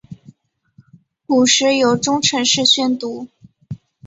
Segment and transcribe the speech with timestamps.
[1.27, 3.27] 古时由中臣式宣读。